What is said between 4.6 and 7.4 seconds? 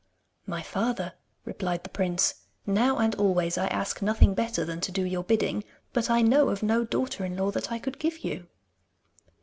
than to do your bidding, but I know of no daughter in